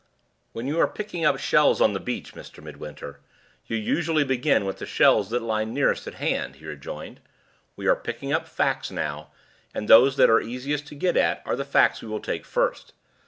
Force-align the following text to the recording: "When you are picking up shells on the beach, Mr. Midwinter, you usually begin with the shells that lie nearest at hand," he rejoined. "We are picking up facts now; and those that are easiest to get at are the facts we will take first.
"When 0.51 0.65
you 0.65 0.79
are 0.79 0.87
picking 0.87 1.25
up 1.25 1.37
shells 1.37 1.79
on 1.79 1.93
the 1.93 1.99
beach, 1.99 2.33
Mr. 2.33 2.63
Midwinter, 2.63 3.19
you 3.67 3.77
usually 3.77 4.23
begin 4.23 4.65
with 4.65 4.79
the 4.79 4.87
shells 4.87 5.29
that 5.29 5.43
lie 5.43 5.63
nearest 5.63 6.07
at 6.07 6.15
hand," 6.15 6.55
he 6.55 6.65
rejoined. 6.65 7.19
"We 7.75 7.85
are 7.85 7.95
picking 7.95 8.33
up 8.33 8.47
facts 8.47 8.89
now; 8.89 9.29
and 9.75 9.87
those 9.87 10.15
that 10.17 10.27
are 10.31 10.41
easiest 10.41 10.87
to 10.87 10.95
get 10.95 11.17
at 11.17 11.43
are 11.45 11.55
the 11.55 11.63
facts 11.65 12.01
we 12.01 12.07
will 12.07 12.19
take 12.19 12.45
first. 12.47 12.93